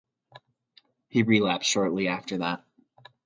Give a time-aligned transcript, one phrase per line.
[1.09, 2.65] He relapsed shortly after that.